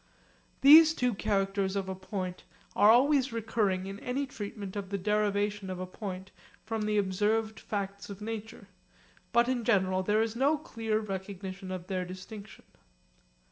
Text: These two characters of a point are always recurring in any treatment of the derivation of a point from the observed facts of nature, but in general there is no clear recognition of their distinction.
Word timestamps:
These 0.61 0.95
two 0.95 1.13
characters 1.13 1.75
of 1.75 1.87
a 1.87 1.93
point 1.93 2.43
are 2.75 2.89
always 2.89 3.31
recurring 3.31 3.85
in 3.85 3.99
any 3.99 4.25
treatment 4.25 4.75
of 4.75 4.89
the 4.89 4.97
derivation 4.97 5.69
of 5.69 5.79
a 5.79 5.85
point 5.85 6.31
from 6.65 6.81
the 6.87 6.97
observed 6.97 7.59
facts 7.59 8.09
of 8.09 8.19
nature, 8.19 8.67
but 9.31 9.47
in 9.47 9.63
general 9.63 10.01
there 10.01 10.23
is 10.23 10.35
no 10.35 10.57
clear 10.57 10.97
recognition 10.99 11.69
of 11.71 11.85
their 11.85 12.03
distinction. 12.03 12.65